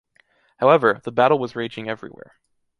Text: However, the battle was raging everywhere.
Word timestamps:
However, 0.57 0.99
the 1.03 1.11
battle 1.11 1.37
was 1.37 1.55
raging 1.55 1.87
everywhere. 1.87 2.33